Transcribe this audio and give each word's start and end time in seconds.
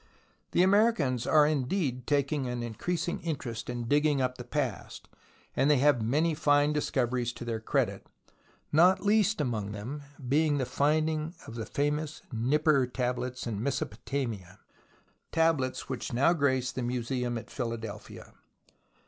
The 0.49 0.63
Americans 0.63 1.27
are 1.27 1.45
indeed 1.45 2.07
taking 2.07 2.47
an 2.47 2.63
increasing 2.63 3.19
interest 3.21 3.69
in 3.69 3.87
digging 3.87 4.19
up 4.19 4.39
the 4.39 4.43
past, 4.43 5.07
and 5.55 5.69
they 5.69 5.77
have 5.77 6.01
many 6.01 6.33
fine 6.33 6.73
discoveries 6.73 7.31
to 7.33 7.45
their 7.45 7.59
credit, 7.59 8.07
not 8.71 9.05
least 9.05 9.39
among 9.39 9.73
them 9.73 10.01
being 10.27 10.57
the 10.57 10.65
finding 10.65 11.35
of 11.45 11.53
the 11.53 11.67
famous 11.67 12.23
Nippur 12.33 12.87
tablets 12.87 13.45
in 13.45 13.59
Meso 13.61 13.85
potamia, 13.87 14.57
tablets 15.31 15.87
which 15.87 16.11
now 16.11 16.33
grace 16.33 16.71
the 16.71 16.81
museum 16.81 17.37
at 17.37 17.51
Philadelphia. 17.51 18.33